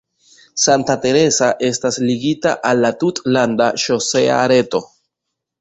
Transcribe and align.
Santa 0.61 0.93
Teresa 1.03 1.49
estas 1.67 2.01
ligita 2.11 2.53
al 2.71 2.83
la 2.87 2.93
tutlanda 3.05 3.71
ŝosea 3.85 4.45
reto. 4.55 4.87